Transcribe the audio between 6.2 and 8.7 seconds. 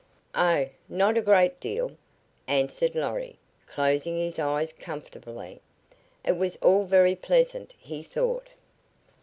It was all very pleasant, he thought.